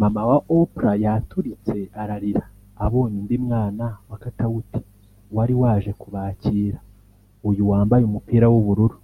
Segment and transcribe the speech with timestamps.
[0.00, 2.42] Mama wa Oprah yaturitse ararira
[2.84, 4.80] abonye undi mwana wa Katauti
[5.36, 6.78] wari waje kubakira
[7.48, 8.96] (Uyu wambaye umupira w'ubururu)